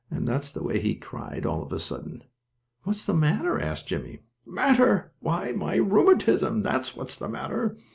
That's 0.09 0.51
the 0.51 0.63
way 0.63 0.79
he 0.79 0.95
cried 0.95 1.45
all 1.45 1.61
of 1.61 1.71
a 1.71 1.79
sudden. 1.79 2.23
"What's 2.85 3.05
the 3.05 3.13
matter?" 3.13 3.59
asked 3.59 3.85
Jimmie. 3.85 4.21
"Matter? 4.47 5.11
Why 5.19 5.51
my 5.51 5.75
rheumatism; 5.75 6.63
that's 6.63 6.95
what's 6.95 7.17
the 7.17 7.29
matter! 7.29 7.77